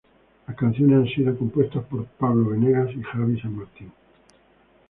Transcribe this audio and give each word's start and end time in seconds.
Las 0.47 0.57
canciones 0.57 0.97
han 0.97 1.13
sido 1.13 1.37
compuestas 1.37 1.83
por 1.85 2.07
Pablo 2.07 2.49
Benegas 2.49 2.89
y 2.95 3.03
Xabi 3.03 3.39
San 3.39 3.55
Martín. 3.55 3.91